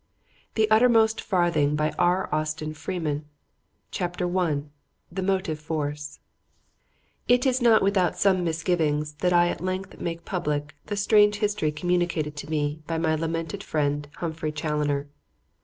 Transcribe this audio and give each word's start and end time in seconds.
The 0.55 0.67
Uttermost 0.71 1.21
Farthing 1.21 1.75
THE 1.75 1.93
UTTERMOST 2.01 2.73
FARTHING 2.75 3.25
I 3.93 4.61
THE 5.13 5.21
MOTIVE 5.21 5.59
FORCE 5.59 6.19
It 7.27 7.45
is 7.45 7.61
not 7.61 7.83
without 7.83 8.17
some 8.17 8.43
misgivings 8.43 9.13
that 9.19 9.31
I 9.31 9.49
at 9.49 9.61
length 9.61 9.99
make 9.99 10.25
public 10.25 10.73
the 10.87 10.97
strange 10.97 11.35
history 11.35 11.71
communicated 11.71 12.35
to 12.37 12.49
me 12.49 12.81
by 12.87 12.97
my 12.97 13.13
lamented 13.13 13.63
friend 13.63 14.07
Humphrey 14.15 14.51
Challoner. 14.51 15.07